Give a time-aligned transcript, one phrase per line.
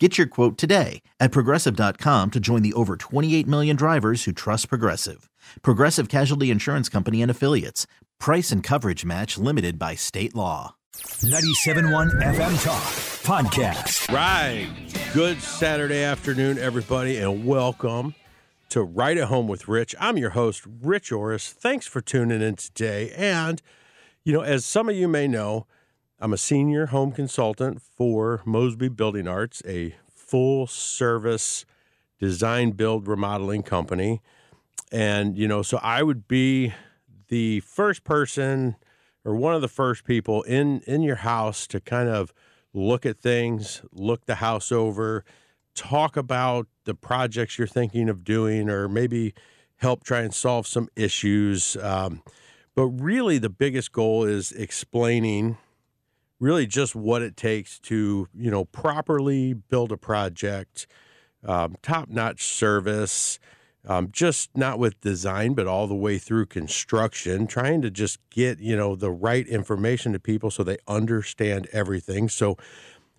[0.00, 4.68] Get your quote today at progressive.com to join the over 28 million drivers who trust
[4.68, 5.30] Progressive.
[5.62, 7.86] Progressive Casualty Insurance Company and Affiliates.
[8.18, 10.74] Price and coverage match limited by state law.
[10.96, 12.82] 97.1 FM Talk
[13.22, 14.12] Podcast.
[14.12, 14.68] Right.
[15.12, 18.16] Good Saturday afternoon, everybody, and welcome
[18.70, 19.94] to Right at Home with Rich.
[20.00, 21.52] I'm your host, Rich Orris.
[21.52, 23.12] Thanks for tuning in today.
[23.16, 23.62] And,
[24.24, 25.68] you know, as some of you may know,
[26.20, 31.66] I'm a senior home consultant for Mosby Building Arts, a full service
[32.20, 34.22] design, build, remodeling company.
[34.92, 36.72] And, you know, so I would be
[37.28, 38.76] the first person
[39.24, 42.32] or one of the first people in, in your house to kind of
[42.72, 45.24] look at things, look the house over,
[45.74, 49.34] talk about the projects you're thinking of doing, or maybe
[49.78, 51.76] help try and solve some issues.
[51.78, 52.22] Um,
[52.76, 55.56] but really, the biggest goal is explaining
[56.44, 60.86] really just what it takes to you know properly build a project
[61.44, 63.38] um, top-notch service
[63.86, 68.60] um, just not with design but all the way through construction trying to just get
[68.60, 72.28] you know the right information to people so they understand everything.
[72.28, 72.56] So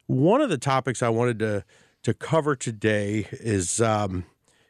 [0.08, 1.64] one of the topics i wanted to
[2.04, 4.26] to cover today is um,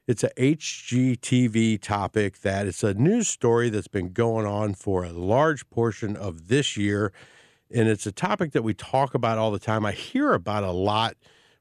[0.08, 5.12] it's a hgtv topic that it's a news story that's been going on for a
[5.12, 7.12] large portion of this year
[7.74, 9.86] and it's a topic that we talk about all the time.
[9.86, 11.16] I hear about a lot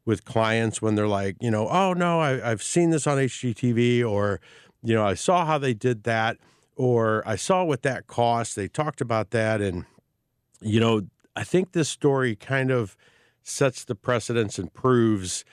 [0.05, 4.09] with clients when they're like, you know, oh no, I, have seen this on HGTV,
[4.09, 4.41] or
[4.83, 6.37] you know, I saw how they did that,
[6.77, 8.57] or I saw what that cost.
[8.57, 9.87] They talked about that, and
[10.61, 11.03] you know,
[11.35, 12.97] I think this story kind of
[13.43, 15.45] sets the precedence and proves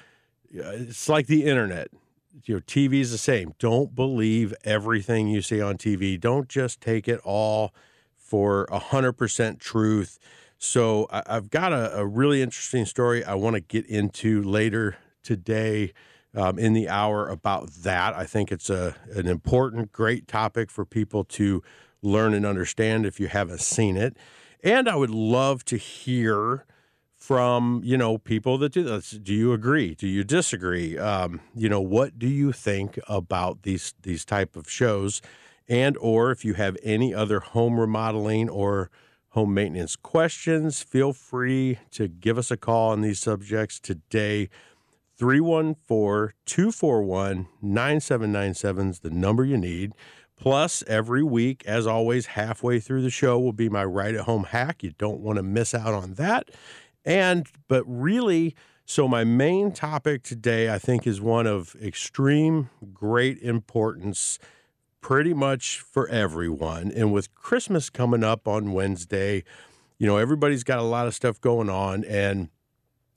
[0.54, 1.90] uh, it's like the internet.
[2.46, 3.54] You know, TV is the same.
[3.60, 6.20] Don't believe everything you see on TV.
[6.20, 7.74] Don't just take it all
[8.32, 10.18] for a hundred percent truth
[10.58, 14.96] so I, have got a, a, really interesting story I want to get into later
[15.22, 15.92] today
[16.36, 18.14] um, in the hour about that.
[18.14, 21.62] I think it's a an important, great topic for people to
[22.04, 24.16] learn and understand if you haven't seen it.
[24.64, 26.66] And I would love to hear
[27.18, 29.12] from you know people that do this.
[29.12, 29.96] Do you agree?
[29.96, 30.98] Do you disagree?
[30.98, 35.22] Um, you know, what do you think about these these type of shows?
[35.68, 38.90] And or if you have any other home remodeling or
[39.30, 44.50] home maintenance questions, feel free to give us a call on these subjects today.
[45.18, 49.94] 314 241 9797 is the number you need.
[50.36, 54.46] Plus, every week, as always, halfway through the show will be my right at home
[54.46, 54.82] hack.
[54.82, 56.50] You don't want to miss out on that.
[57.06, 63.38] And, but really, so my main topic today, I think, is one of extreme great
[63.44, 64.40] importance
[65.02, 66.92] pretty much for everyone.
[66.92, 69.44] And with Christmas coming up on Wednesday,
[69.98, 72.06] you know, everybody's got a lot of stuff going on.
[72.06, 72.50] And,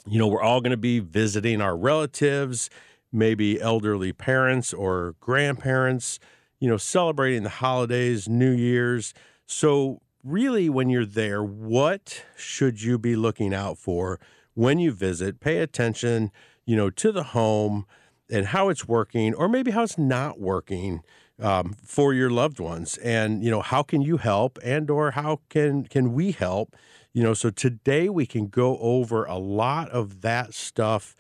[0.06, 2.68] you know, we're all going to be visiting our relatives,
[3.12, 6.18] maybe elderly parents or grandparents,
[6.58, 9.14] you know, celebrating the holidays, New Year's.
[9.46, 14.18] So, really, when you're there, what should you be looking out for
[14.54, 15.40] when you visit?
[15.40, 16.32] Pay attention,
[16.64, 17.86] you know, to the home
[18.30, 21.02] and how it's working, or maybe how it's not working
[21.40, 22.96] um, for your loved ones.
[22.98, 24.58] And you know how can you help?
[24.62, 26.76] And or how can can we help?
[27.12, 31.14] You know so today we can go over a lot of that stuff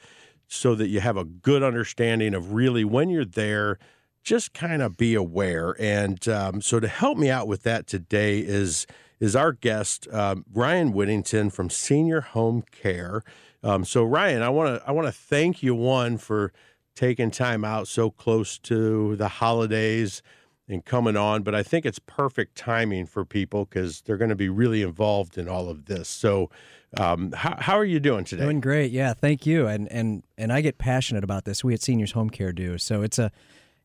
[0.46, 3.78] so that you have a good understanding of really when you're there
[4.22, 5.76] just kind of be aware.
[5.78, 8.86] And um, so to help me out with that today is
[9.20, 13.22] is our guest um, ryan whittington from senior home care.
[13.62, 16.52] Um, so ryan i want to i want to thank you one for
[16.94, 20.22] taking time out so close to the holidays
[20.68, 24.36] and coming on, but I think it's perfect timing for people because they're going to
[24.36, 26.08] be really involved in all of this.
[26.08, 26.50] So,
[26.96, 28.44] um, how, how are you doing today?
[28.44, 29.14] Doing great, yeah.
[29.14, 29.66] Thank you.
[29.66, 31.64] And and and I get passionate about this.
[31.64, 32.78] We at Seniors Home Care do.
[32.78, 33.30] So it's a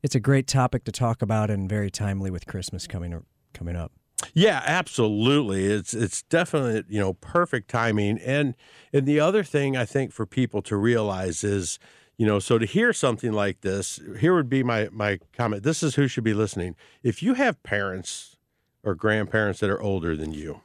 [0.04, 3.24] it's a great topic to talk about and very timely with Christmas coming
[3.54, 3.92] coming up.
[4.34, 5.66] Yeah, absolutely.
[5.66, 8.20] It's it's definitely you know perfect timing.
[8.20, 8.56] And
[8.94, 11.80] and the other thing I think for people to realize is
[12.20, 15.82] you know so to hear something like this here would be my my comment this
[15.82, 16.76] is who should be listening.
[17.02, 18.36] If you have parents
[18.84, 20.62] or grandparents that are older than you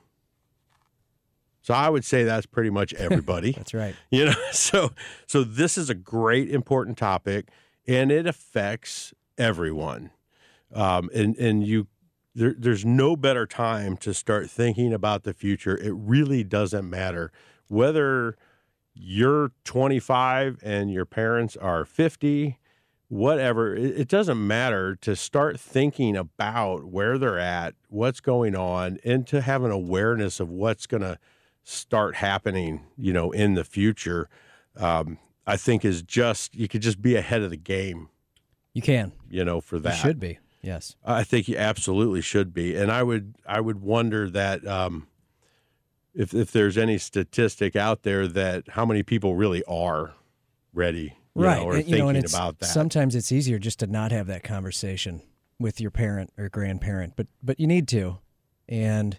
[1.63, 3.53] so i would say that's pretty much everybody.
[3.53, 3.95] That's right.
[4.11, 4.91] You know so
[5.27, 7.49] so this is a great important topic
[7.87, 10.11] and it affects everyone.
[10.75, 11.87] Um, and and you
[12.35, 15.77] there, there's no better time to start thinking about the future.
[15.77, 17.31] It really doesn't matter
[17.69, 18.37] whether
[18.95, 22.59] you're 25 and your parents are 50,
[23.09, 23.75] whatever.
[23.75, 29.27] It, it doesn't matter to start thinking about where they're at, what's going on, and
[29.29, 31.19] to have an awareness of what's going to
[31.63, 34.29] start happening, you know, in the future.
[34.77, 38.09] Um, I think is just you could just be ahead of the game,
[38.73, 39.13] You can.
[39.29, 39.93] you know, for You that.
[39.97, 40.39] should be.
[40.63, 40.97] Yes.
[41.05, 45.07] I think you absolutely should be, and I would I would wonder that um,
[46.15, 50.15] if if there's any statistic out there that how many people really are
[50.73, 51.59] ready, you right.
[51.59, 52.67] know, or and, know, thinking it's, about that.
[52.67, 55.23] Sometimes it's easier just to not have that conversation
[55.59, 58.19] with your parent or grandparent, but but you need to.
[58.69, 59.19] And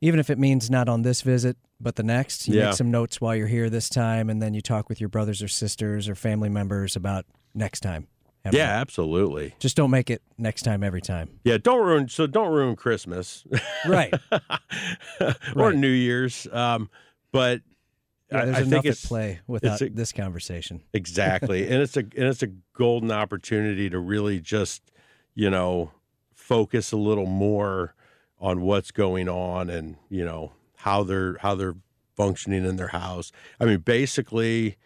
[0.00, 2.66] even if it means not on this visit, but the next, you Yeah.
[2.66, 5.42] make some notes while you're here this time, and then you talk with your brothers
[5.42, 7.24] or sisters or family members about
[7.54, 8.08] next time.
[8.44, 9.54] Have yeah, absolutely.
[9.58, 11.30] Just don't make it next time every time.
[11.44, 12.08] Yeah, don't ruin.
[12.08, 13.44] So don't ruin Christmas
[13.88, 14.12] Right.
[15.20, 15.74] or Right.
[15.74, 16.46] New Year's.
[16.52, 16.90] Um,
[17.32, 17.62] but
[18.30, 20.82] Yeah, there's I enough think at it's play without a- this conversation.
[20.92, 21.64] Exactly.
[21.64, 24.82] and it's a and it's a golden opportunity to really just,
[25.34, 25.92] you know,
[26.34, 27.94] focus a little more
[28.38, 31.76] on what's going on and, you know, how they're how they're
[32.14, 33.32] functioning in their house.
[33.58, 34.76] I mean, basically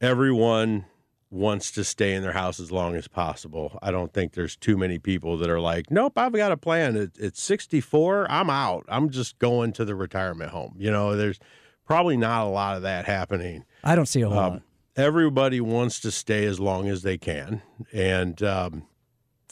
[0.00, 0.86] everyone
[1.30, 3.78] wants to stay in their house as long as possible.
[3.82, 6.96] I don't think there's too many people that are like, "Nope, I've got a plan.
[6.96, 8.84] It, it's 64, I'm out.
[8.88, 11.38] I'm just going to the retirement home." You know, there's
[11.84, 14.62] probably not a lot of that happening I don't see a whole Um, lot.
[14.96, 17.62] everybody wants to stay as long as they can.
[17.92, 18.86] And um,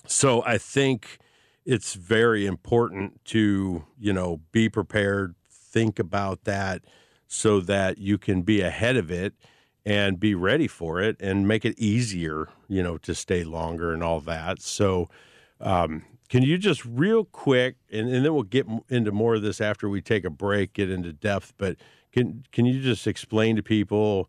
[0.06, 1.18] so I think
[1.64, 6.82] it's very important to, you know, be prepared, think about that
[7.26, 9.34] so that you can be ahead of it
[9.86, 14.02] and be ready for it and make it easier, you know, to stay longer and
[14.02, 14.60] all that.
[14.60, 15.08] So,
[15.60, 19.60] um, can you just real quick, and, and then we'll get into more of this
[19.60, 21.76] after we take a break, get into depth, but
[22.12, 24.28] can can you just explain to people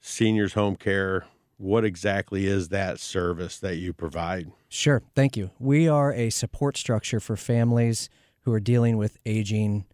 [0.00, 1.24] seniors home care
[1.56, 4.52] what exactly is that service that you provide?
[4.68, 5.02] Sure.
[5.14, 5.50] Thank you.
[5.58, 8.10] We are a support structure for families
[8.42, 9.86] who are dealing with aging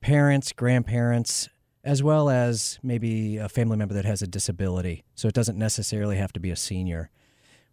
[0.00, 1.48] parents, grandparents,
[1.88, 5.04] as well as maybe a family member that has a disability.
[5.14, 7.08] So it doesn't necessarily have to be a senior.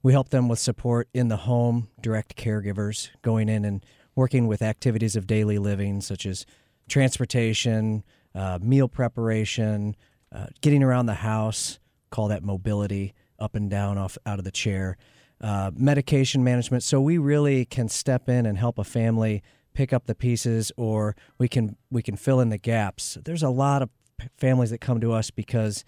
[0.01, 3.85] We help them with support in the home, direct caregivers, going in and
[4.15, 6.45] working with activities of daily living, such as
[6.87, 9.97] transportation, uh, meal preparation,
[10.31, 11.79] uh, getting around the house,
[12.09, 14.95] call that mobility, up and down off out of the chair,
[15.41, 16.83] uh, medication management.
[16.83, 21.17] So we really can step in and help a family pick up the pieces, or
[21.37, 23.17] we can we can fill in the gaps.
[23.25, 23.89] There's a lot of
[24.37, 25.83] families that come to us because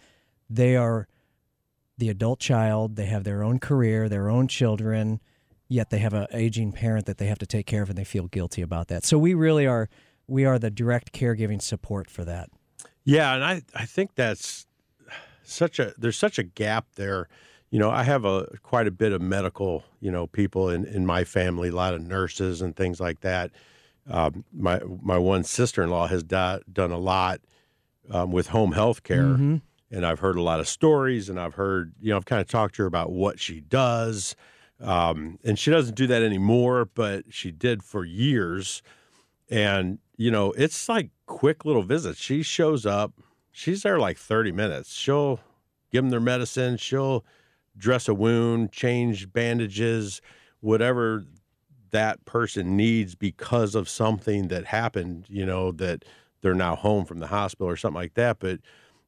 [0.49, 1.07] they are
[1.97, 2.95] the adult child.
[2.95, 5.19] They have their own career, their own children,
[5.67, 8.03] yet they have an aging parent that they have to take care of, and they
[8.03, 9.05] feel guilty about that.
[9.05, 9.89] So we really are
[10.27, 12.49] we are the direct caregiving support for that.
[13.03, 14.67] Yeah, and I I think that's
[15.43, 17.27] such a there's such a gap there.
[17.69, 21.05] You know, I have a quite a bit of medical, you know, people in in
[21.05, 23.51] my family, a lot of nurses and things like that.
[24.09, 27.41] Um, my my one sister in law has do, done a lot
[28.11, 29.35] um, with home health care,
[29.91, 32.47] and I've heard a lot of stories, and I've heard you know I've kind of
[32.47, 34.35] talked to her about what she does,
[34.79, 38.81] um, and she doesn't do that anymore, but she did for years.
[39.49, 42.19] And you know it's like quick little visits.
[42.19, 43.13] She shows up
[43.51, 44.93] she's there like 30 minutes.
[44.93, 45.39] She'll
[45.91, 47.25] give them their medicine she'll
[47.77, 50.21] dress a wound change bandages
[50.59, 51.25] whatever
[51.91, 56.03] that person needs because of something that happened you know that
[56.41, 58.59] they're now home from the hospital or something like that but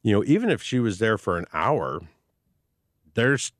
[0.04, 2.00] you know even if she was there for an hour
[3.14, 3.52] there's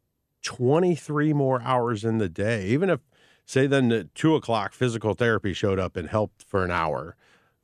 [0.44, 3.00] 23 more hours in the day even if
[3.46, 7.16] say then at two o'clock physical therapy showed up and helped for an hour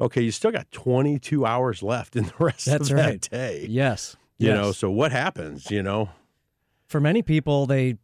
[0.01, 3.21] okay you still got 22 hours left in the rest That's of that right.
[3.31, 4.17] day Yes.
[4.37, 4.55] you yes.
[4.57, 6.09] know so what happens you know
[6.87, 7.97] for many people they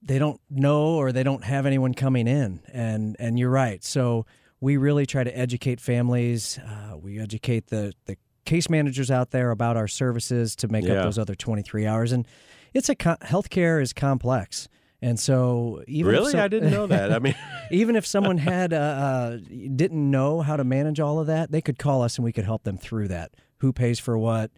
[0.00, 4.24] they don't know or they don't have anyone coming in and and you're right so
[4.60, 9.50] we really try to educate families uh, we educate the the case managers out there
[9.50, 10.94] about our services to make Yeah.
[10.94, 12.26] up those other 23 hours and
[12.74, 14.68] it's a co- healthcare is complex
[15.02, 17.34] and so even if really i didn't know that i mean
[17.70, 19.36] even if someone had uh, uh,
[19.76, 22.44] didn't know how to manage all of that, they could call us and we could
[22.46, 23.30] help them through that.
[23.58, 24.50] Who pays for what?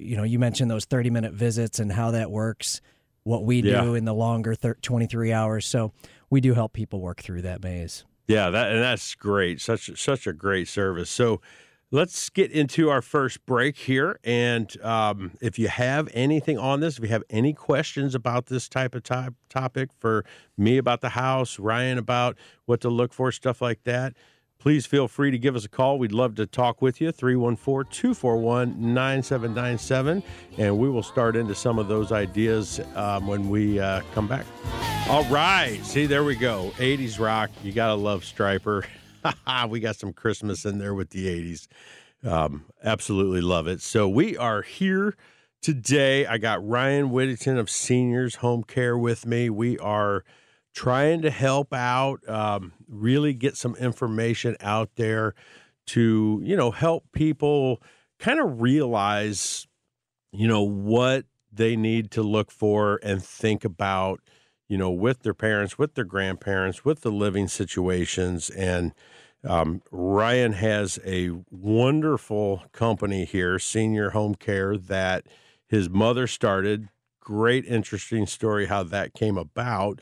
[0.00, 2.80] You know, you mentioned those thirty minute visits and how that works.
[3.24, 3.94] What we do Yeah.
[3.94, 5.66] in the longer thir- twenty three hours.
[5.66, 5.92] So
[6.30, 8.04] we do help people work through that maze.
[8.26, 11.40] Yeah that and that's great such such a great service so
[11.90, 14.18] let's get into our first break here.
[14.24, 18.68] And um, if you have anything on this, if you have any questions about this
[18.68, 20.24] type of top, topic for
[20.56, 24.14] me about the house, Ryan about what to look for, stuff like that,
[24.58, 25.98] please feel free to give us a call.
[25.98, 30.22] We'd love to talk with you, 314 241 9797.
[30.58, 34.46] And we will start into some of those ideas um, when we uh, come back.
[35.08, 35.78] All right.
[35.84, 36.72] See, there we go.
[36.76, 37.50] 80s rock.
[37.62, 38.84] You got to love Stryper.
[39.68, 41.68] we got some Christmas in there with the 80s.
[42.24, 43.80] Um, absolutely love it.
[43.80, 45.14] So we are here
[45.62, 46.26] today.
[46.26, 49.50] I got Ryan Whittington of Seniors Home Care with me.
[49.50, 50.24] We are
[50.74, 55.34] trying to help out, um, really get some information out there
[55.86, 57.80] to, you know, help people
[58.18, 59.66] kind of realize,
[60.32, 64.20] you know, what they need to look for and think about,
[64.68, 68.50] you know, with their parents, with their grandparents, with the living situations.
[68.50, 68.92] And
[69.44, 75.26] um, Ryan has a wonderful company here, Senior Home Care, that
[75.68, 76.88] his mother started.
[77.20, 80.00] Great, interesting story how that came about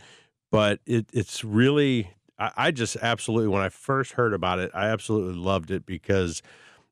[0.55, 4.89] but it, it's really I, I, just absolutely when I first heard about it, I
[4.89, 6.43] absolutely loved it because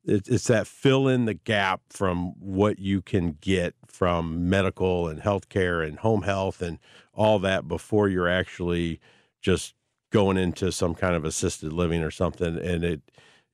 [0.05, 5.21] it, it's that fill in the gap from what you can get from medical and
[5.21, 6.79] healthcare and home health and
[7.15, 9.01] all that before you're actually
[9.41, 9.75] just
[10.11, 12.59] going into some kind of assisted living or something.
[12.59, 13.01] And it,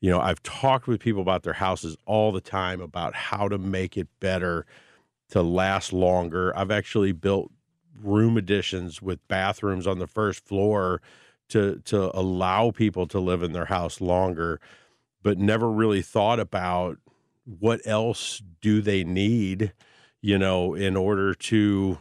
[0.00, 3.59] you know, I've talked with people about their houses all the time about how to
[3.59, 4.66] make it better
[5.30, 6.57] to last longer.
[6.57, 7.50] I've actually built
[8.00, 11.00] room additions with bathrooms on the first floor
[11.49, 14.61] to to allow people to live in their house longer
[15.23, 16.99] but never really thought about
[17.45, 19.73] what else do they need
[20.21, 21.99] you know in order to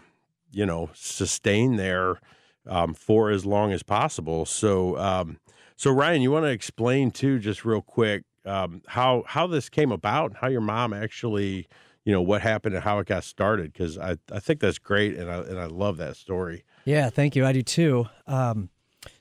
[0.52, 2.20] you know sustain there
[2.68, 5.40] um, for as long as possible so um,
[5.76, 9.92] so ryan you want to explain too just real quick um, how how this came
[9.92, 11.68] about and how your mom actually
[12.08, 15.18] you know what happened and how it got started because I, I think that's great
[15.18, 16.64] and I and I love that story.
[16.86, 17.46] Yeah, thank you.
[17.46, 18.08] I do too.
[18.26, 18.70] Um,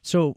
[0.02, 0.37] so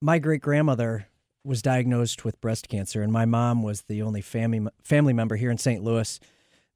[0.00, 1.08] my great grandmother
[1.44, 5.50] was diagnosed with breast cancer, and my mom was the only family family member here
[5.50, 5.82] in St.
[5.82, 6.20] Louis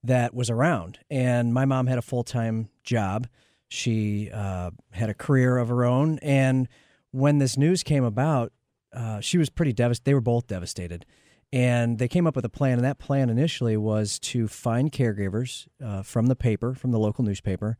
[0.03, 0.99] that was around.
[1.11, 3.27] And my mom had a full time job.
[3.69, 6.69] She uh, had a career of her own, and
[7.11, 8.53] when this news came about,
[8.93, 10.05] uh, she was pretty devastated.
[10.05, 11.07] They were both devastated.
[11.53, 15.67] And they came up with a plan, and that plan initially was to find caregivers
[15.85, 17.77] uh, from the paper, from the local newspaper,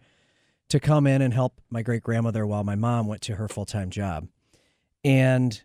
[0.73, 3.67] to come in and help my great grandmother while my mom went to her full
[3.67, 4.27] time job.
[5.05, 5.63] And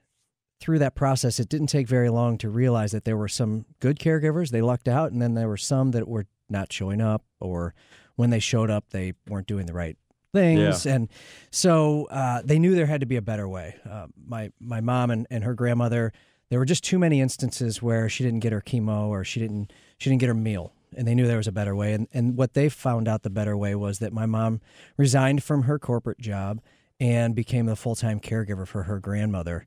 [0.60, 4.00] through that process, it didn't take very long to realize that there were some good
[4.00, 7.74] caregivers, they lucked out, and then there were some that were not showing up, or
[8.18, 9.96] when they showed up, they weren't doing the right
[10.34, 10.86] things.
[10.86, 10.96] Yeah.
[10.96, 11.10] And
[11.52, 13.78] so uh, they knew there had to be a better way.
[13.90, 16.12] Uh, my, my mom and, and her grandmother
[16.50, 19.72] there were just too many instances where she didn't get her chemo or she didn't
[19.98, 21.94] she didn't get her meal and they knew there was a better way.
[21.94, 24.62] And and what they found out the better way was that my mom
[24.98, 26.62] resigned from her corporate job
[27.00, 29.66] and became the full-time caregiver for her grandmother.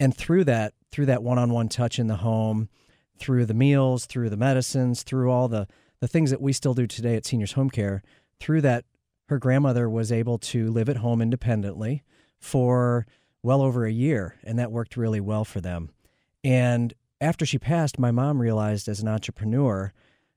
[0.00, 2.68] And through that through that one-on-one touch in the home
[3.18, 5.68] through the meals through the medicines through all the
[6.00, 8.02] the things that we still do today at seniors home care
[8.40, 8.84] through that
[9.28, 12.02] her grandmother was able to live at home independently
[12.38, 13.06] for
[13.42, 15.90] well over a year and that worked really well for them.
[16.42, 19.92] And after she passed, my mom realized as an entrepreneur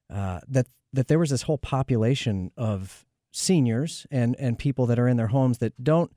[0.10, 5.08] uh, that that there was this whole population of seniors and and people that are
[5.08, 6.12] in their homes that don't.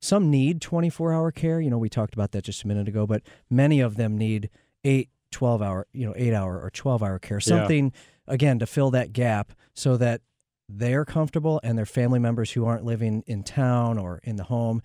[0.00, 1.60] Some need 24 hour care.
[1.62, 4.50] You know, we talked about that just a minute ago, but many of them need
[4.84, 7.40] eight, 12 hour, you know, eight hour or 12 hour care.
[7.40, 8.34] Something, yeah.
[8.34, 10.20] again, to fill that gap so that
[10.68, 14.82] they're comfortable and their family members who aren't living in town or in the home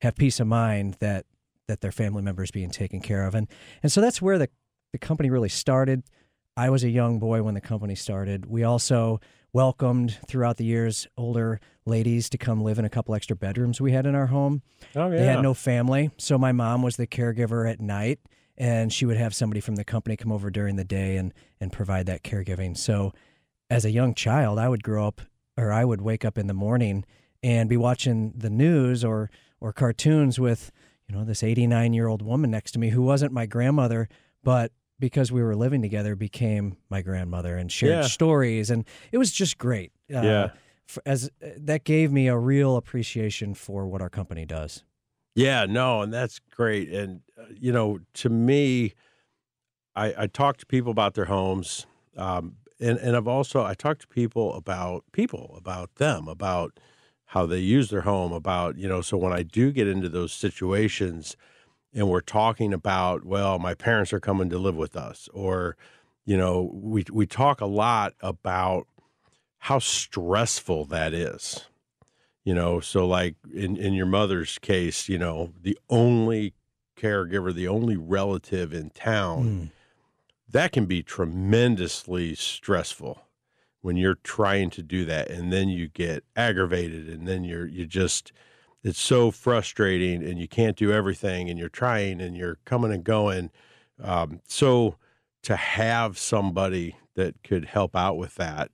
[0.00, 1.26] have peace of mind that
[1.68, 3.34] that their family members being taken care of.
[3.34, 3.46] And
[3.82, 4.48] and so that's where the
[4.92, 6.02] the company really started.
[6.60, 8.44] I was a young boy when the company started.
[8.44, 9.18] We also
[9.50, 13.92] welcomed throughout the years older ladies to come live in a couple extra bedrooms we
[13.92, 14.60] had in our home.
[14.94, 15.16] Oh yeah.
[15.16, 18.20] They had no family, so my mom was the caregiver at night
[18.58, 21.72] and she would have somebody from the company come over during the day and and
[21.72, 22.76] provide that caregiving.
[22.76, 23.14] So
[23.70, 25.22] as a young child, I would grow up
[25.56, 27.06] or I would wake up in the morning
[27.42, 29.30] and be watching the news or
[29.62, 30.70] or cartoons with
[31.08, 34.10] you know, this 89 year old woman next to me who wasn't my grandmother,
[34.44, 38.02] but because we were living together became my grandmother and shared yeah.
[38.02, 38.70] stories.
[38.70, 39.92] And it was just great.
[40.14, 40.50] Uh, yeah.
[41.04, 44.84] as uh, that gave me a real appreciation for what our company does.
[45.34, 46.90] Yeah, no, and that's great.
[46.90, 48.94] And, uh, you know, to me,
[49.96, 51.86] I, I talk to people about their homes.
[52.16, 56.78] Um, and, and I've also, I talk to people about people, about them, about,
[57.30, 60.32] how they use their home about you know so when i do get into those
[60.32, 61.36] situations
[61.92, 65.76] and we're talking about well my parents are coming to live with us or
[66.26, 68.86] you know, we we talk a lot about
[69.58, 71.64] how stressful that is.
[72.44, 76.54] You know, so like in in your mother's case, you know, the only
[76.96, 79.70] caregiver, the only relative in town, Mm.
[80.50, 83.22] that can be tremendously stressful
[83.80, 87.86] when you're trying to do that and then you get aggravated and then you're you
[87.86, 88.30] just
[88.82, 93.04] it's so frustrating and you can't do everything and you're trying and you're coming and
[93.04, 93.50] going
[94.02, 94.96] um, so
[95.42, 98.70] to have somebody that could help out with that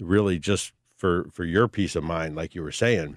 [0.00, 3.16] really just for for your peace of mind like you were saying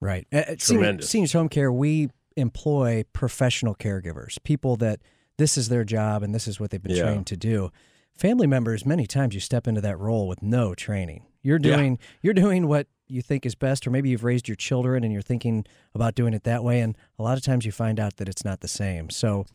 [0.00, 0.28] Right.
[0.30, 1.10] At, at senior, Tremendous.
[1.10, 5.00] seniors home care, we employ professional caregivers, people that
[5.38, 7.02] this is their job and this is what they've been Yeah.
[7.02, 7.72] trained to do.
[8.16, 11.26] Family members, many times you step into that role with no training.
[11.42, 11.74] You're Yeah.
[11.74, 15.12] doing you're doing what you think is best, or maybe you've raised your children and
[15.12, 16.80] you're thinking about doing it that way.
[16.80, 19.10] And a lot of times you find out that it's not the same.
[19.10, 19.46] So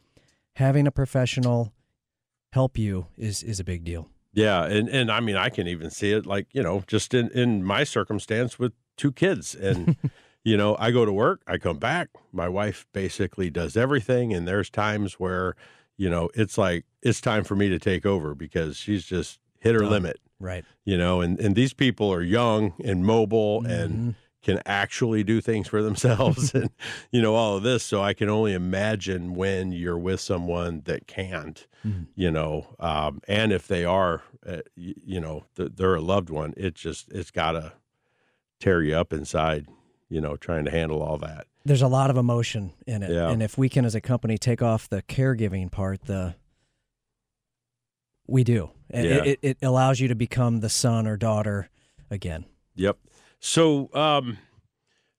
[0.55, 1.71] having a professional
[2.51, 4.09] help you is is a big deal.
[4.33, 7.29] Yeah, and and I mean I can even see it like, you know, just in
[7.29, 9.95] in my circumstance with two kids and
[10.43, 14.47] you know, I go to work, I come back, my wife basically does everything and
[14.47, 15.55] there's times where,
[15.97, 19.73] you know, it's like it's time for me to take over because she's just hit
[19.75, 19.91] her Done.
[19.91, 20.65] limit, Right.
[20.85, 24.15] you know, and and these people are young and mobile and Mhm.
[24.43, 26.69] can actually do things for themselves and
[27.11, 31.07] you know all of this so i can only imagine when you're with someone that
[31.07, 32.07] can't Mhm.
[32.15, 36.53] you know um, and if they are uh, you know th- they're a loved one
[36.57, 37.71] it just it's gotta
[38.59, 39.67] tear you up inside
[40.09, 43.09] you know trying to handle all that there's a lot of emotion in it.
[43.11, 43.29] Yeah.
[43.29, 46.35] And if we can, as a company, take off the caregiving part, the
[48.27, 48.71] we do.
[48.89, 49.23] It, Yeah.
[49.23, 51.69] it, it allows you to become the son or daughter
[52.09, 52.45] again.
[52.75, 52.97] Yep.
[53.39, 54.37] So, um,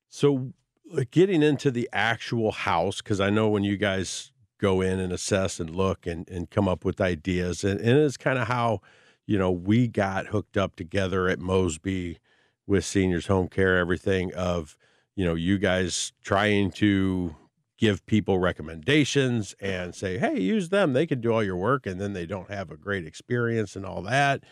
[0.08, 0.52] so
[0.96, 5.12] uh, getting into the actual house, because I know when you guys go in and
[5.12, 8.80] assess and look and, and come up with ideas, and, and it's kind of how,
[9.26, 12.18] you know, we got hooked up together at Mosby
[12.66, 14.76] with seniors home care, everything of,
[15.16, 17.34] you know, you guys trying to
[17.78, 20.92] give people recommendations and say, hey, use them.
[20.92, 23.84] They can do all your work, and then they don't have a great experience and
[23.84, 24.44] all that.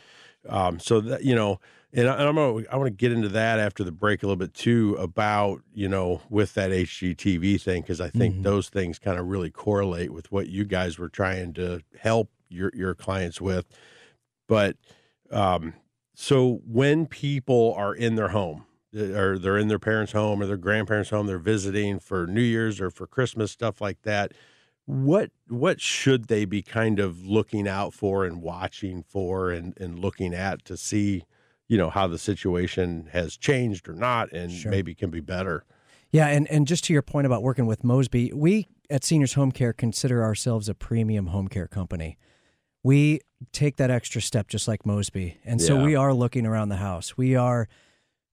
[0.49, 1.61] Um, so that you know,
[1.93, 4.37] and, I, I'm gonna I want to get into that after the break a little
[4.37, 8.43] bit too about you know with that HGTV thing because I think Mhm.
[8.43, 12.73] those things kind of really correlate with what you guys were trying to help your
[12.75, 13.67] your clients with.
[14.49, 14.77] But
[15.31, 15.75] um,
[16.15, 20.47] so when people are in their home Uh, or they're in their parents' home or
[20.47, 24.33] their grandparents' home, they're visiting for New Year's or for Christmas stuff like that.
[24.85, 29.99] What what should they be kind of looking out for and watching for and, and
[29.99, 31.23] looking at to see,
[31.69, 34.71] you know, how the situation has changed or not and Sure.
[34.71, 35.65] maybe can be better?
[36.11, 39.53] Yeah, and, and just to your point about working with Mosby, we at Seniors Home
[39.53, 42.19] Care consider ourselves a premium home care company.
[42.83, 43.21] We
[43.53, 45.39] take that extra step just like Mosby.
[45.45, 45.85] And so Yeah.
[45.85, 47.17] we are looking around the house.
[47.17, 47.69] We are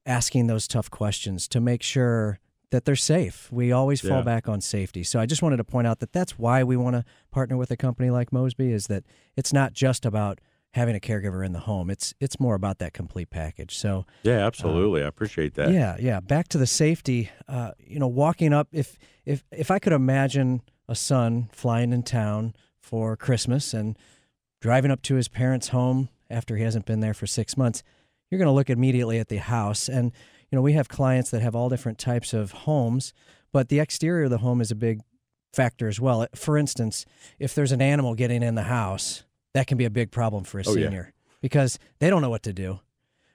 [0.10, 2.39] asking those tough questions to make sure
[2.72, 3.52] that they're safe.
[3.52, 4.22] We always fall Yeah.
[4.24, 5.04] back on safety.
[5.04, 7.72] So I just wanted to point out that that's why we want to partner with
[7.72, 9.04] a company like Mosby is that
[9.38, 10.39] it's not just about
[10.74, 11.89] having a caregiver in the home.
[11.89, 13.76] It's it's more about that complete package.
[13.78, 15.04] So Yeah, absolutely.
[15.04, 15.72] I appreciate that.
[15.72, 16.19] yeah, yeah.
[16.19, 17.30] Back to the safety.
[17.48, 18.67] Uh, you know, walking up.
[18.72, 23.98] If if if I could imagine a son flying in town for Christmas and
[24.62, 27.82] driving up to his parents' home after he hasn't been there for six months,
[28.30, 29.88] you're going to look immediately at the house.
[29.89, 30.12] And
[30.52, 33.13] you know, we have clients that have all different types of homes,
[33.52, 35.02] but the exterior of the home is a big
[35.54, 36.26] factor as well.
[36.36, 37.06] For instance,
[37.39, 40.60] if there's an animal getting in the house, that can be a big problem for
[40.60, 40.86] a Oh, yeah.
[40.88, 42.80] senior because they don't know what to do.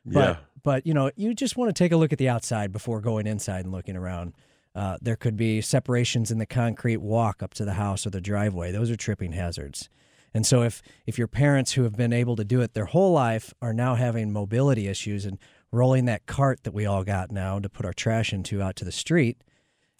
[0.06, 0.36] But yeah.
[0.62, 3.26] but you know, you just want to take a look at the outside before going
[3.26, 4.34] inside and looking around.
[4.74, 8.20] Uh, there could be separations in the concrete walk up to the house or the
[8.20, 8.72] driveway.
[8.72, 9.88] Those are tripping hazards.
[10.34, 13.12] And so if if your parents who have been able to do it their whole
[13.12, 15.38] life are now having mobility issues and
[15.70, 18.84] rolling that cart that we all got now to put our trash into out to
[18.84, 19.38] the street,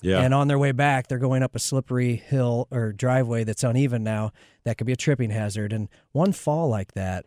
[0.02, 0.20] Yeah.
[0.20, 4.02] and on their way back they're going up a slippery hill or driveway that's uneven
[4.04, 4.32] now,
[4.64, 5.72] that could be a tripping hazard.
[5.72, 7.26] And one fall like that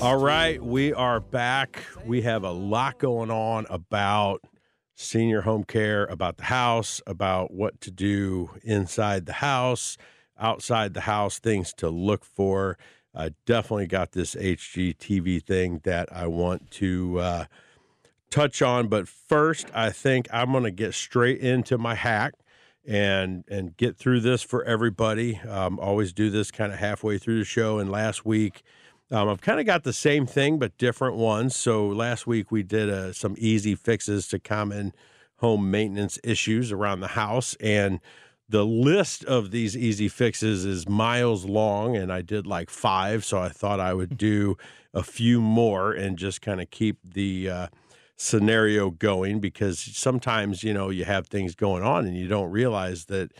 [0.01, 1.83] All right, we are back.
[2.03, 4.41] We have a lot going on about
[4.95, 9.97] senior home care, about the house, about what to do inside the house,
[10.39, 12.79] outside the house, things to look for.
[13.13, 17.45] I definitely got this HGTV thing that I want to uh,
[18.29, 18.87] touch on.
[18.87, 22.33] But first, I think I'm going to get straight into my hack
[22.87, 25.37] and and get through this for everybody.
[25.47, 27.77] Um, always do this kind of halfway through the show.
[27.77, 28.63] And last week,
[29.11, 31.55] um, I've kind of got the same thing but different ones.
[31.55, 34.93] So last week we did uh, some easy fixes to common
[35.37, 37.99] home maintenance issues around the house, and
[38.51, 43.23] the list of these easy fixes is miles long, and I did like five.
[43.23, 44.57] So I thought I would do
[44.93, 47.67] a few more and just kind of keep the uh,
[48.17, 53.05] scenario going because sometimes you know you have things going on and you don't realize
[53.05, 53.31] that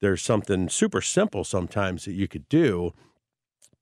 [0.00, 2.92] there's something super simple sometimes that you could do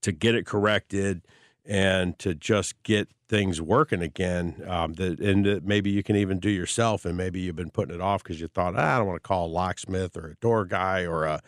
[0.02, 1.22] to get it corrected
[1.68, 6.40] and to just get things working again um, that and that maybe you can even
[6.40, 9.06] do yourself and maybe you've been putting it off because you thought ah, i don't
[9.06, 11.40] want to call a locksmith or a door guy or a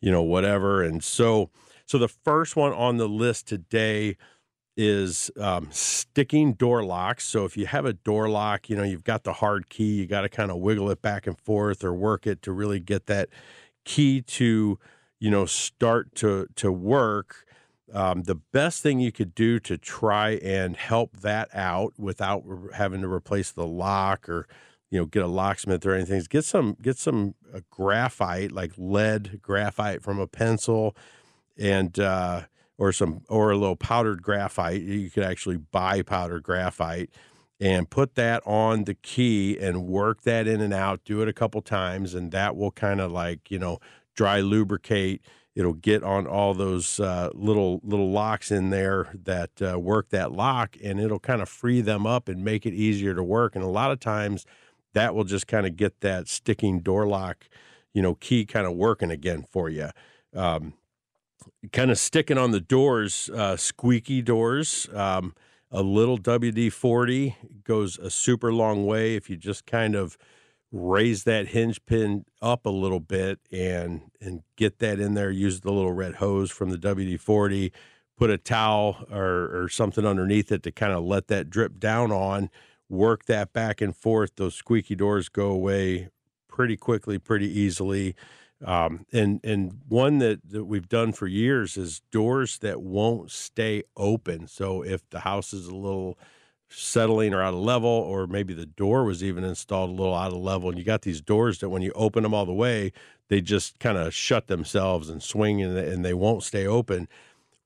[0.00, 1.50] you know whatever and so
[1.86, 4.16] so the first one on the list today
[4.76, 7.26] is um, sticking door locks.
[7.26, 10.06] So if you have a door lock, you know, you've got the hard key, you
[10.06, 13.06] got to kind of wiggle it back and forth or work it to really get
[13.06, 13.28] that
[13.84, 14.78] key to,
[15.20, 17.44] you know, start to to work.
[17.92, 22.42] Um, the best thing you could do to try and help that out without
[22.74, 24.46] having to replace the lock or
[24.90, 28.72] you know get a locksmith or anything is get some get some uh, graphite like
[28.76, 30.96] lead graphite from a pencil
[31.58, 32.42] and uh,
[32.78, 34.82] or some or a little powdered graphite.
[34.82, 37.10] You could actually buy powdered graphite
[37.60, 41.04] and put that on the key and work that in and out.
[41.04, 43.78] Do it a couple times, and that will kind of like you know
[44.14, 45.22] dry lubricate.
[45.54, 50.32] It'll get on all those uh, little little locks in there that uh, work that
[50.32, 53.54] lock, and it'll kind of free them up and make it easier to work.
[53.54, 54.46] And a lot of times,
[54.94, 57.48] that will just kind of get that sticking door lock,
[57.92, 59.90] you know, key kind of working again for you.
[60.34, 60.74] Um,
[61.72, 64.88] kind of sticking on the doors, uh, squeaky doors.
[64.94, 65.34] Um,
[65.70, 70.18] a little WD 40 goes a super long way if you just kind of
[70.72, 75.30] raise that hinge pin up a little bit and and get that in there.
[75.30, 77.72] Use the little red hose from the WD 40,
[78.16, 82.10] put a towel or, or something underneath it to kind of let that drip down
[82.10, 82.48] on.
[82.88, 84.32] Work that back and forth.
[84.36, 86.08] Those squeaky doors go away
[86.48, 88.14] pretty quickly, pretty easily.
[88.64, 93.82] Um, and and one that, that we've done for years is doors that won't stay
[93.96, 94.46] open.
[94.46, 96.18] So if the house is a little
[96.74, 100.32] settling or out of level, or maybe the door was even installed a little out
[100.32, 102.92] of level, and you got these doors that when you open them all the way,
[103.28, 107.08] they just kind of shut themselves and swing and, and they won't stay open.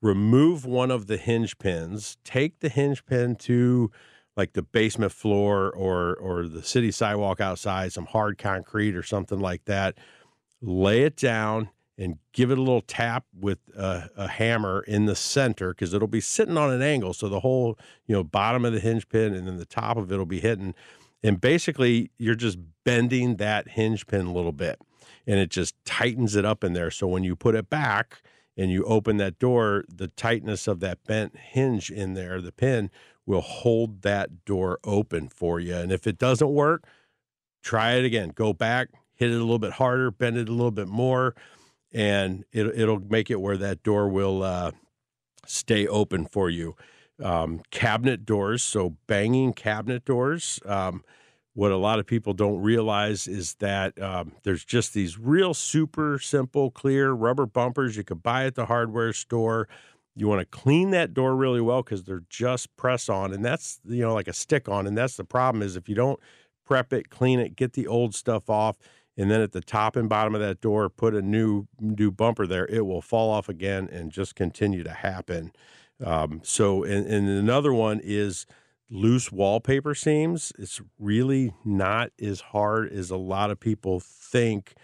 [0.02, 3.90] Remove one of the hinge pins, take the hinge pin to
[4.36, 9.40] like the basement floor or or the city sidewalk outside, some hard concrete or something
[9.40, 9.96] like that
[10.60, 15.16] lay it down and give it a little tap with a, a hammer in the
[15.16, 17.14] center because it'll be sitting on an angle.
[17.14, 20.12] So the whole, you know, bottom of the hinge pin and then the top of
[20.12, 20.74] it will be hitting.
[21.22, 24.78] And basically, you're just bending that hinge pin a little bit
[25.26, 26.90] and it just tightens it up in there.
[26.90, 28.22] So when you put it back
[28.56, 32.90] and you open that door, the tightness of that bent hinge in there, the pin,
[33.24, 35.74] will hold that door open for you.
[35.74, 36.86] And if it doesn't work,
[37.62, 38.32] try it again.
[38.34, 41.34] Go back, hit it a little bit harder, bend it a little bit more,
[41.96, 44.70] and it, it'll make it where that door will uh,
[45.46, 46.76] stay open for you.
[47.22, 50.60] Um, cabinet doors, so banging cabinet doors.
[50.66, 51.02] Um,
[51.54, 56.18] what a lot of people don't realize is that um, there's just these real super
[56.18, 59.66] simple, clear rubber bumpers you could buy at the hardware store.
[60.14, 63.80] You want to clean that door really well because they're just press on, and that's
[63.86, 66.20] you know like a stick on, and that's the problem is if you don't
[66.66, 68.76] prep it, clean it, get the old stuff off,
[69.16, 72.46] and then at the top and bottom of that door put a new new bumper
[72.46, 75.52] there it will fall off again and just continue to happen.
[76.04, 78.46] Um, so and, and another one is
[78.90, 80.52] loose wallpaper seams.
[80.58, 84.74] It's really not as hard as a lot of people think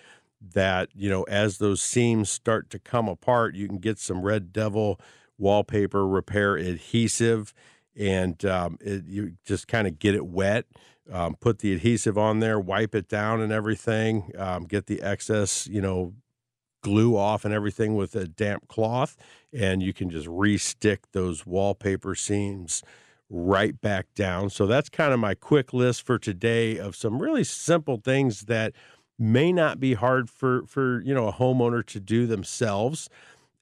[0.55, 4.53] that you know as those seams start to come apart you can get some red
[4.53, 5.01] devil
[5.38, 7.55] wallpaper repair adhesive
[7.97, 10.66] and um, it, you just kind of get it wet
[11.11, 15.67] um, put the adhesive on there, wipe it down and everything, um, get the excess,
[15.67, 16.15] you know,
[16.83, 19.17] glue off and everything with a damp cloth,
[19.53, 22.83] and you can just re-stick those wallpaper seams
[23.31, 24.51] right back down.
[24.51, 28.73] So that's kind of my quick list for today of some really simple things that
[29.19, 33.09] may not be hard for for you know a homeowner to do themselves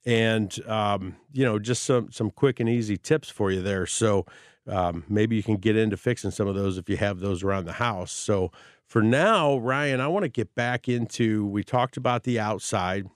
[0.06, 4.24] and um, you know just some some quick and easy tips for you there so
[4.68, 7.64] um, maybe you can get into fixing some of those if you have those around
[7.64, 8.12] the house.
[8.12, 8.52] So
[8.86, 11.46] for now, Ryan, I want to get back into.
[11.46, 13.08] We talked about the outside,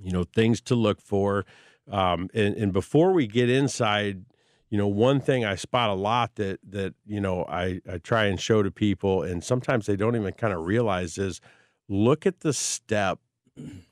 [0.00, 1.44] you know, things to look for,
[1.90, 4.24] um, and, and before we get inside,
[4.68, 8.24] you know, one thing I spot a lot that that you know I I try
[8.24, 11.40] and show to people, and sometimes they don't even kind of realize is
[11.88, 13.20] look at the step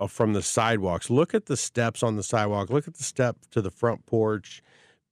[0.08, 1.10] from the sidewalks.
[1.10, 2.70] Look at the steps on the sidewalk.
[2.70, 4.62] Look at the step to the front porch,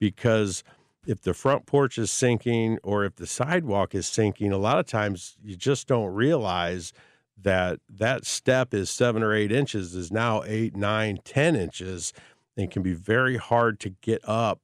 [0.01, 0.65] because
[1.07, 4.87] if the front porch is sinking or if the sidewalk is sinking, a lot of
[4.87, 6.93] times you just don't realize
[7.41, 12.13] that that step is seven or eight inches is now eight, nine, ten inches,
[12.57, 14.61] and can be very hard to get up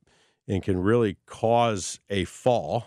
[0.47, 2.87] and can really cause a fall.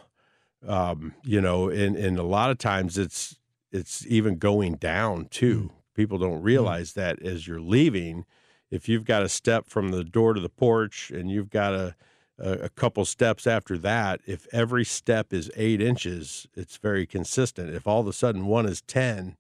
[0.66, 3.38] Um, you know, and, and a lot of times it's
[3.72, 5.72] it's even going down too.
[5.72, 5.96] Mm.
[5.96, 6.46] People don't mm.
[6.46, 8.26] realize that as you're leaving,
[8.70, 11.96] if you've got a step from the door to the porch and you've got a
[12.42, 17.74] a, couple steps after that, if every step is eight inches, it's very consistent.
[17.74, 19.38] If all of a sudden one is 10,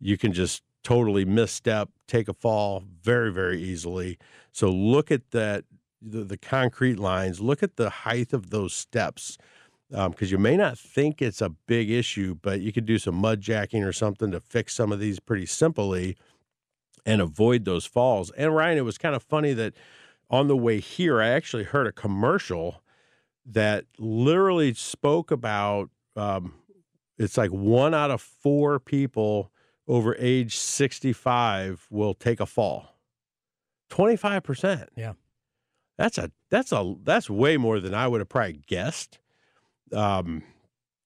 [0.00, 4.18] you can just totally misstep, take a fall very, very easily.
[4.52, 5.64] So look at that,
[6.00, 9.38] the, the concrete lines, look at the height of those steps.
[9.90, 13.14] Because um, you may not think it's a big issue, but you could do some
[13.14, 16.14] mud jacking or something to fix some of these pretty simply
[17.06, 18.30] and avoid those falls.
[18.32, 19.72] And Ryan, it was kind of funny that
[20.30, 22.82] on the way here, I actually heard a commercial
[23.46, 26.54] that literally spoke about um,
[27.18, 29.50] it's like one out of four people
[29.86, 32.94] over age 65 will take a fall.
[33.90, 34.88] 25%.
[34.96, 35.14] Yeah.
[35.96, 39.18] That's a that's a that's way more than I would have probably guessed.
[39.92, 40.44] Um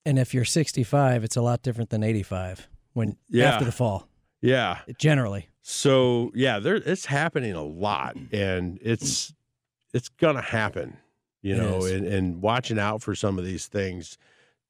[0.04, 3.52] and if you're 65, it's a lot different than 85 when yeah.
[3.52, 4.08] after the fall.
[4.42, 4.80] Yeah.
[4.98, 5.48] Generally.
[5.62, 9.32] So yeah, there it's happening a lot, and it's
[9.94, 10.96] it's gonna happen,
[11.40, 14.18] you know, and, and watching out for some of these things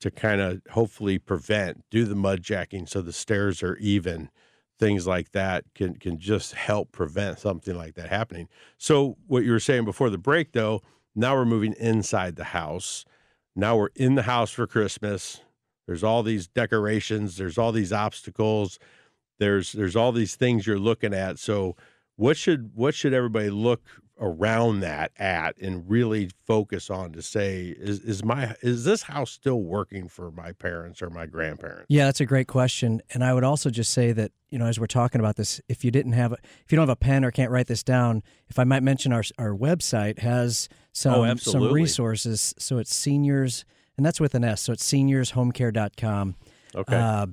[0.01, 4.29] to kind of hopefully prevent, do the mud jacking so the stairs are even,
[4.79, 8.49] things like that can can just help prevent something like that happening.
[8.77, 10.83] So what you were saying before the break though,
[11.15, 13.05] now we're moving inside the house.
[13.55, 15.41] Now we're in the house for Christmas.
[15.87, 18.79] There's all these decorations, there's all these obstacles
[19.39, 21.39] there's there's all these things you're looking at.
[21.39, 21.77] So
[22.17, 23.83] what should what should everybody look
[24.21, 29.31] around that at and really focus on to say is is my is this house
[29.31, 31.87] still working for my parents or my grandparents?
[31.89, 33.03] Yeah, that's a great question.
[33.11, 35.85] And I would also just say that, you know, as we're talking about this, if
[35.85, 38.59] you didn't have if you don't have a pen or can't write this down, if
[38.59, 42.55] I might mention our our website has some oh, some resources.
[42.59, 43.65] So it's seniors
[43.97, 44.63] and that's with an S.
[44.63, 46.37] So it's seniorshomecare.com.
[46.75, 46.97] Okay.
[46.97, 47.27] Uh,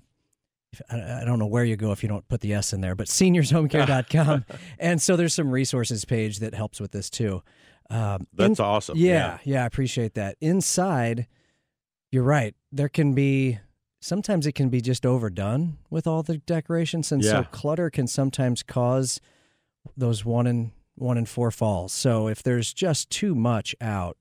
[0.89, 3.07] I don't know where you go if you don't put the S in there, but
[3.07, 4.45] seniorshomecare.com.
[4.79, 7.41] and so there's some resources page that helps with this too.
[7.89, 8.97] Um, That's in, awesome.
[8.97, 10.35] Yeah, yeah, yeah, I appreciate that.
[10.41, 11.27] Inside,
[12.11, 12.55] you're right.
[12.71, 13.59] There can be
[13.99, 17.31] sometimes it can be just overdone with all the decorations, and yeah.
[17.31, 19.19] so clutter can sometimes cause
[19.97, 21.93] those one and one and four falls.
[21.93, 24.17] So if there's just too much out,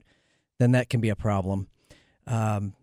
[0.59, 1.69] then that can be a problem.
[2.27, 2.75] Um,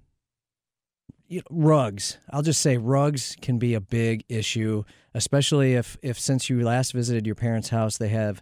[1.28, 2.18] you know, rugs.
[2.30, 4.84] I'll just say rugs can be a big issue,
[5.14, 8.42] especially if if since you last visited your parents' house, they have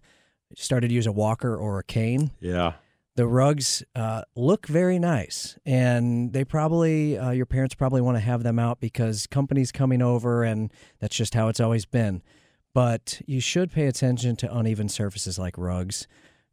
[0.56, 2.32] started to use a walker or a cane.
[2.40, 2.74] Yeah.
[3.16, 8.22] The rugs uh, look very nice, and they probably uh, your parents probably want to
[8.22, 12.24] have them out because company's coming over, and that's just how it's always been.
[12.74, 16.08] But you should pay attention to uneven surfaces like rugs,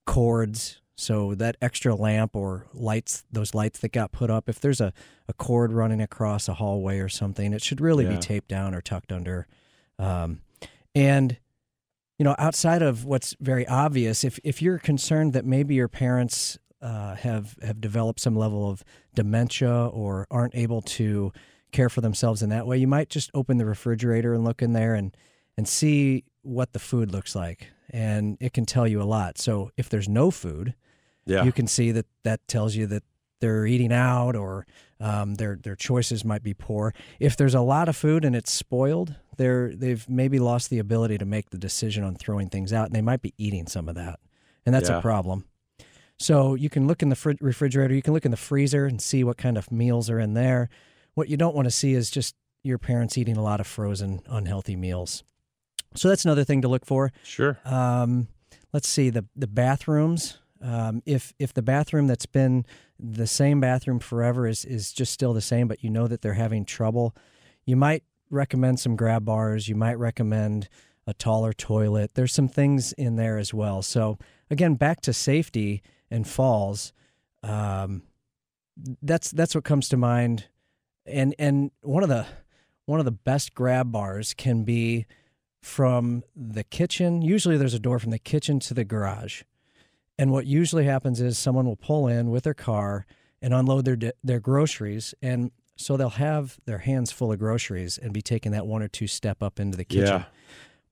[0.04, 4.80] cords, so that extra lamp or lights, those lights that got put up, if there's
[4.80, 4.92] a,
[5.28, 8.12] a cord running across a hallway or something, it should really yeah.
[8.12, 9.46] be taped down or tucked under.
[9.98, 10.40] Um,
[10.94, 11.38] and
[12.18, 16.58] you know, outside of what's very obvious, if if you're concerned that maybe your parents
[16.82, 18.84] uh, have have developed some level of
[19.14, 21.32] dementia or aren't able to
[21.72, 24.74] care for themselves in that way, you might just open the refrigerator and look in
[24.74, 25.16] there and
[25.56, 29.38] and see what the food looks like, and it can tell you a lot.
[29.38, 30.74] So if there's no food,
[31.26, 31.44] yeah.
[31.44, 33.02] you can see that that tells you that
[33.40, 34.66] they're eating out or
[35.00, 36.94] um, their their choices might be poor.
[37.18, 41.18] If there's a lot of food and it's spoiled, they're they've maybe lost the ability
[41.18, 43.94] to make the decision on throwing things out, and they might be eating some of
[43.94, 44.20] that,
[44.66, 44.98] and that's yeah.
[44.98, 45.44] a problem.
[46.18, 49.00] So you can look in the fr- refrigerator, you can look in the freezer and
[49.00, 50.68] see what kind of meals are in there.
[51.14, 54.20] What you don't want to see is just your parents eating a lot of frozen,
[54.28, 55.24] unhealthy meals.
[55.94, 57.10] So that's another thing to look for.
[57.24, 57.58] Sure.
[57.64, 58.28] Um,
[58.72, 60.38] let's see the the bathrooms.
[60.62, 62.66] Um, if if the bathroom that's been
[62.98, 66.34] the same bathroom forever is is just still the same, but you know that they're
[66.34, 67.14] having trouble,
[67.64, 69.68] you might recommend some grab bars.
[69.68, 70.68] You might recommend
[71.06, 72.14] a taller toilet.
[72.14, 73.82] There's some things in there as well.
[73.82, 74.18] So
[74.50, 76.92] again, back to safety and falls.
[77.42, 78.02] Um,
[79.02, 80.46] that's that's what comes to mind.
[81.06, 82.26] And and one of the
[82.84, 85.06] one of the best grab bars can be
[85.62, 87.22] from the kitchen.
[87.22, 89.42] Usually, there's a door from the kitchen to the garage
[90.20, 93.06] And what usually happens is someone will pull in with their car
[93.40, 98.12] and unload their their groceries, and so they'll have their hands full of groceries and
[98.12, 100.06] be taking that one or two step up into the kitchen.
[100.20, 100.24] Yeah.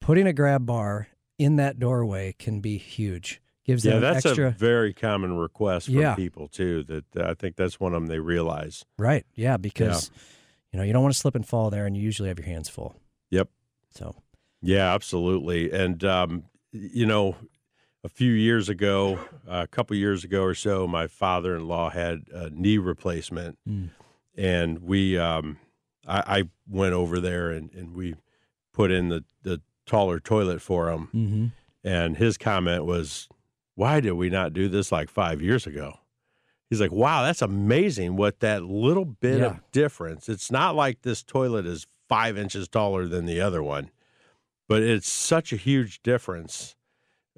[0.01, 3.43] Putting a grab bar in that doorway can be huge.
[3.67, 4.49] Gives Yeah, them that's extra.
[4.49, 6.15] a very common request from Yeah.
[6.15, 6.85] people too.
[6.85, 8.87] That I think that's one of them they realize.
[8.97, 9.27] right.
[9.35, 10.11] Yeah, because
[10.73, 12.47] you know you don't want to slip and fall there, and you usually have your
[12.49, 12.97] hands full.
[13.31, 13.51] Yep.
[13.91, 14.17] So
[14.63, 15.71] Yeah, absolutely.
[15.71, 17.37] And um, you know,
[18.09, 22.79] a few years ago, a couple years ago or so, my father-in-law had a knee
[22.79, 23.91] replacement, Mm.
[24.37, 25.59] and we, um,
[26.07, 28.15] I, I went over there and, and we
[28.73, 31.09] put in the the taller toilet for him.
[31.15, 31.47] mm-hmm.
[31.85, 33.29] And his comment was,
[33.75, 35.99] "Why did we not do this like five years ago?"
[36.71, 38.17] He's like, "Wow, that's amazing!
[38.17, 39.47] What that little bit Yeah.
[39.47, 40.29] of difference.
[40.31, 43.91] It's not like this toilet is five inches taller than the other one,
[44.67, 46.75] but it's such a huge difference."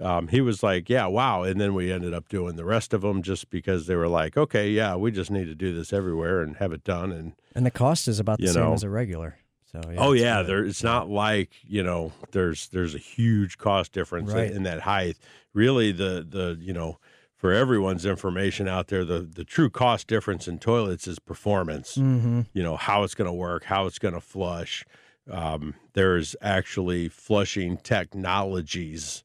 [0.01, 3.03] Um, he was like, "Yeah, wow!" And then we ended up doing the rest of
[3.03, 6.41] them just because they were like, "Okay, yeah, we just need to do this everywhere
[6.41, 8.73] and have it done." And and the cost is about the same know.
[8.73, 9.37] as a regular.
[9.71, 10.65] So yeah, oh yeah, there.
[10.65, 14.51] It's not like you know, there's there's a huge cost difference Right.
[14.51, 15.17] in that height.
[15.53, 16.99] Really, the the you know,
[17.37, 21.97] for everyone's information out there, the the true cost difference in toilets is performance.
[21.97, 22.47] Mhm.
[22.53, 24.85] You know how it's going to work, how it's going to flush.
[25.31, 29.23] Um, there's actually flushing technologies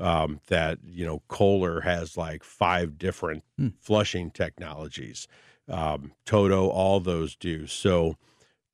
[0.00, 3.68] um, that you know Kohler has like five different Hmm.
[3.80, 5.28] flushing technologies.
[5.68, 7.66] Um, Toto, all those do.
[7.66, 8.16] So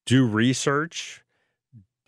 [0.06, 1.22] do research.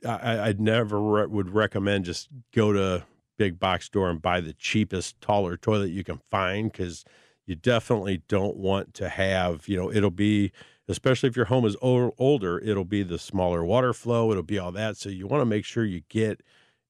[0.06, 3.04] I, I'd never re- would recommend just go to
[3.38, 7.04] big box store and buy the cheapest, taller toilet you can find because
[7.46, 9.68] you definitely don't want to have.
[9.68, 10.50] You know, it'll be
[10.88, 14.30] especially if your home is o- older, it'll be the smaller water flow.
[14.32, 14.96] It'll be all that.
[14.96, 16.42] So you want to make sure you get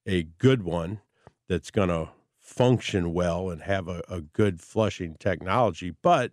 [0.07, 1.01] a good one
[1.49, 6.33] that's going to function well and have a, a good flushing technology, but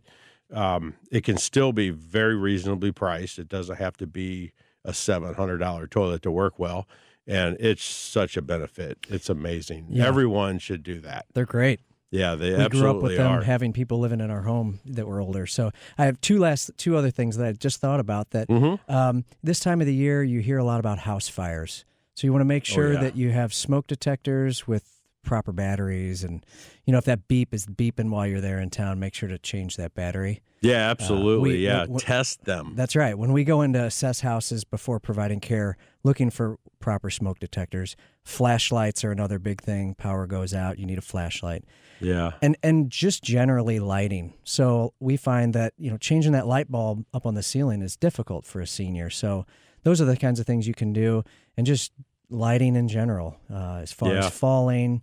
[0.53, 3.37] um, it can still be very reasonably priced.
[3.39, 4.51] It doesn't have to be
[4.83, 6.87] a seven hundred dollar toilet to work well,
[7.27, 8.97] and it's such a benefit.
[9.09, 9.87] It's amazing.
[9.89, 10.07] Yeah.
[10.07, 11.25] Everyone should do that.
[11.33, 11.81] They're great.
[12.11, 13.41] Yeah, they we absolutely grew up with them are.
[13.43, 15.45] having people living in our home that were older.
[15.45, 15.69] So
[15.99, 18.79] I have two last two other things that I just thought about that Mhm.
[18.89, 21.85] um, this time of the year you hear a lot about house fires.
[22.15, 22.99] So you want to make sure Oh, yeah.
[23.01, 24.98] that you have smoke detectors with
[25.29, 26.43] proper batteries and
[26.85, 29.37] you know if that beep is beeping while you're there in town, make sure to
[29.37, 30.41] change that battery.
[30.61, 31.51] yeah, absolutely.
[31.51, 32.73] we- yeah, w- test them.
[32.75, 33.15] That's right.
[33.15, 37.95] When we go in to assess houses before providing care, looking for proper smoke detectors,
[38.23, 39.93] flashlights are another big thing.
[39.95, 41.63] Power goes out, you need a flashlight.
[42.01, 44.33] yeah, and and just generally lighting.
[44.43, 47.95] So we find that you know changing that light bulb up on the ceiling is
[47.95, 49.09] difficult for a senior.
[49.11, 49.45] So
[49.83, 51.23] those are the kinds of things you can do,
[51.55, 51.91] and just
[52.31, 54.19] lighting in general, uh, as far Yeah.
[54.25, 55.01] as falling,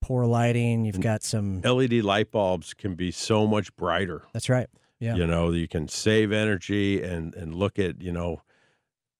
[0.00, 0.84] poor lighting.
[0.84, 1.60] You've got some.
[1.62, 4.22] LED light bulbs can be so much brighter.
[4.32, 4.68] That's right.
[4.98, 5.14] Yeah.
[5.16, 8.42] You know, you can save energy and and look at you know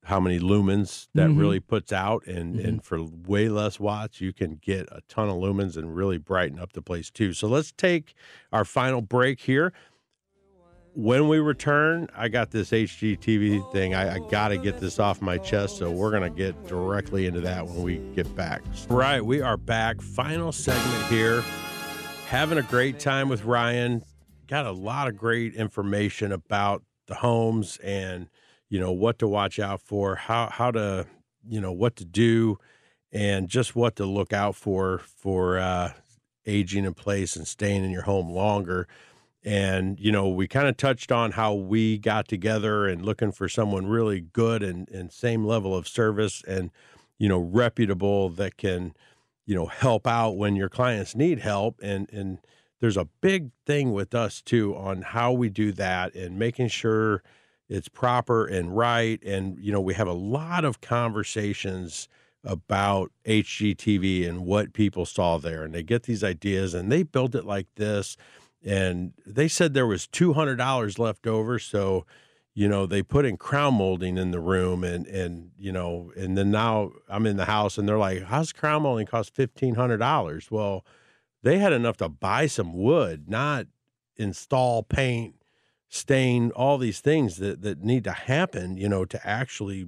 [0.05, 1.39] how many lumens that Mhm.
[1.39, 2.65] really puts out, and Mhm.
[2.67, 6.59] and for way less watts, you can get a ton of lumens and really brighten
[6.59, 7.33] up the place too.
[7.35, 8.15] So let's take
[8.53, 9.73] our final break here.
[10.95, 13.95] When we return, I got this HGTV thing.
[13.95, 17.27] I, I got to get this off my chest, so we're going to get directly
[17.27, 18.63] into that when we get back.
[18.89, 20.01] Right, we are back.
[20.01, 21.43] Final segment here.
[22.29, 24.03] Having a great time with Ryan.
[24.49, 28.29] Got a lot of great information about the homes and
[28.69, 31.07] you know what to watch out for, how how to
[31.49, 32.59] you know what to do,
[33.13, 35.93] and just what to look out for for uh,
[36.47, 38.89] aging in place and staying in your home longer.
[39.43, 43.49] And, you know, we kind of touched on how we got together and looking for
[43.49, 46.71] someone really good and, and same level of service and,
[47.19, 48.95] you know, reputable that can,
[49.47, 51.81] you know, help out when your clients need help.
[51.83, 52.39] And, and
[52.81, 57.23] there's a big thing with us too on how we do that and making sure
[57.69, 59.23] it's proper and right.
[59.23, 62.09] And, you know, we have a lot of conversations
[62.45, 65.63] about HGTV and what people saw there.
[65.63, 68.17] And they get these ideas and they built it like this
[68.65, 71.59] and they said there was two hundred dollars left over.
[71.59, 72.07] So,
[72.55, 76.37] you know, they put in crown molding in the room, and and you know, and
[76.37, 79.99] then now I'm in the house, and they're like, "How's crown molding cost fifteen hundred
[79.99, 80.85] dollars?" Well,
[81.43, 83.67] they had enough to buy some wood, not
[84.17, 85.37] install paint,
[85.89, 89.87] stain, all these things that that need to happen, you know, to actually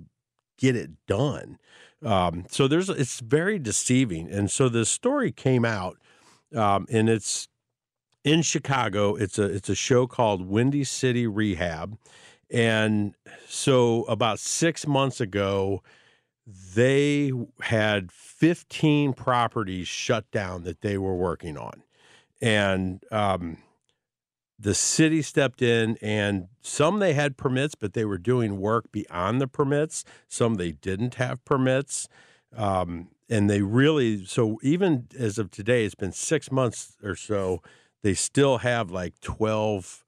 [0.59, 1.59] get it done.
[2.05, 5.99] Um, so there's it's very deceiving, and so the story came out,
[6.55, 7.49] um, and it's
[8.25, 9.15] in Chicago.
[9.15, 11.99] It's a it's a show called Windy City Rehab,
[12.51, 13.15] and
[13.49, 15.83] so about six months ago,
[16.47, 21.83] they had 15 properties shut down that they were working on,
[22.41, 23.59] and um,
[24.59, 29.41] the city stepped in, and some they had permits, but they were doing work beyond
[29.41, 30.05] the permits.
[30.29, 32.09] Some they didn't have permits.
[32.57, 37.63] Um, and they really, so even as of today, it's been six months or so,
[38.03, 40.05] they still have like 12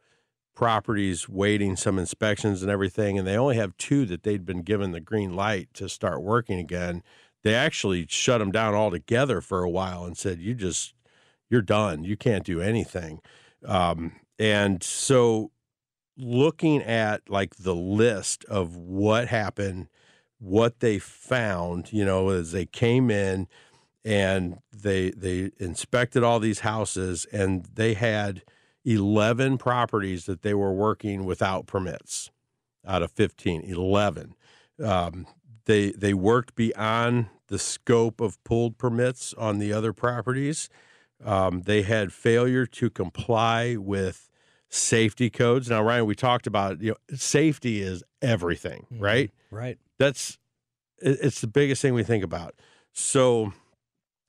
[0.55, 3.19] properties waiting some inspections and everything.
[3.19, 6.59] And they only have two that they'd been given the green light to start working
[6.59, 7.03] again.
[7.43, 10.95] They actually shut them down altogether for a while and said, you just,
[11.51, 12.05] you're done.
[12.05, 13.21] You can't do anything.
[13.65, 15.51] Um, and so
[16.17, 19.89] looking at like the list of what happened,
[20.39, 23.49] what they found, you know, as they came in
[24.05, 28.43] and they they inspected all these houses and they had
[28.85, 32.31] 11 properties that they were working without permits
[32.87, 34.35] out of 15 11
[34.83, 35.27] um,
[35.65, 40.69] they they worked beyond the scope of pulled permits on the other properties
[41.25, 44.29] um, they had failure to comply with
[44.75, 45.71] safety codes.
[45.71, 49.31] Now, Ryan, we talked about you know safety is everything, right?
[49.51, 49.79] Right.
[49.99, 50.39] That's
[50.99, 52.55] it's the biggest thing we think about.
[52.93, 53.53] So,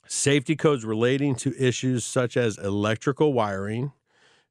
[0.07, 3.91] safety codes relating to issues such as electrical wiring.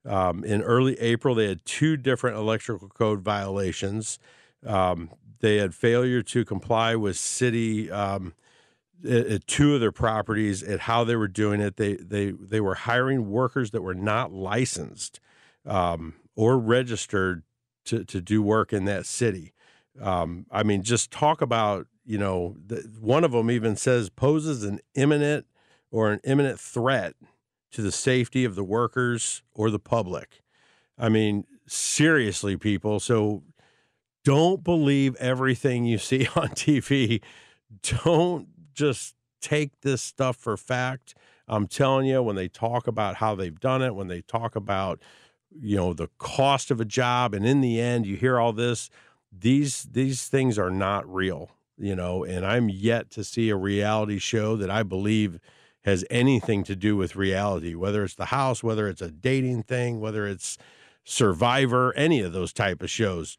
[0.06, 4.18] Um, in early April, they had two different electrical code violations.
[4.66, 8.34] Um, they had failure to comply with city um,
[9.04, 11.76] at, at two of their properties at how they were doing it.
[11.76, 15.20] They they they were hiring workers that were not licensed
[15.66, 17.42] um, or registered
[17.86, 19.52] to to do work in that city.
[20.00, 24.64] Um, I mean, just talk about you know the, one of them even says poses
[24.64, 25.46] an imminent
[25.90, 27.14] or an imminent threat
[27.72, 30.42] to the safety of the workers or the public.
[30.96, 33.00] I mean, seriously, people.
[33.00, 33.42] So
[34.24, 37.22] don't believe everything you see on TV.
[38.04, 41.14] Don't just take this stuff for fact.
[41.46, 45.00] I'm telling you, when they talk about how they've done it, when they talk about,
[45.50, 48.88] you know, the cost of a job, and in the end, you hear all this,
[49.36, 54.18] these these things are not real, you know, and I'm yet to see a reality
[54.18, 55.38] show that I believe
[55.84, 60.00] has anything to do with reality, whether it's the house, whether it's a dating thing,
[60.00, 60.56] whether it's
[61.04, 63.36] Survivor, any of those type of shows.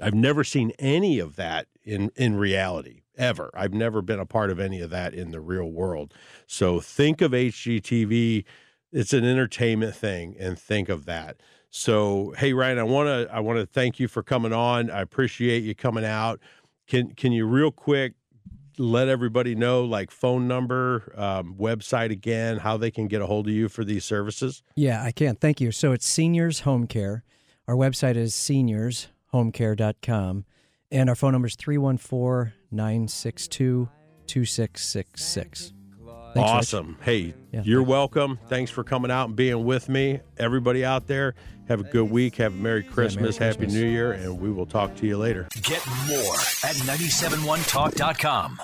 [0.00, 3.50] I've never seen any of that in in reality ever.
[3.52, 6.14] I've never been a part of any of that in the real world.
[6.46, 8.44] So think of HGTV.
[8.92, 11.40] It's an entertainment thing, and think of that.
[11.70, 14.90] So hey, Ryan, I want to I want to thank you for coming on.
[14.90, 16.40] I appreciate you coming out.
[16.90, 18.14] Can can you real quick
[18.76, 23.46] let everybody know like phone number, um, website again, how they can get a hold
[23.46, 24.64] of you for these services?
[24.74, 25.36] Yeah, I can.
[25.36, 25.70] Thank you.
[25.70, 27.22] So it's Seniors Home Care.
[27.68, 30.44] Our website is seniorshomecare.com.
[30.90, 33.88] And our phone number is 314 962
[34.26, 35.72] 2666.
[36.36, 36.96] Awesome.
[37.02, 37.88] Hey, Yeah, you're thanks.
[37.90, 38.38] welcome.
[38.48, 40.20] Thanks for coming out and being with me.
[40.38, 41.34] Everybody out there,
[41.68, 42.36] have a good week.
[42.36, 43.74] Have a Merry Christmas, Happy Christmas.
[43.82, 45.48] New Year, and we will talk to you later.
[45.62, 48.60] Get more at 971talk.com.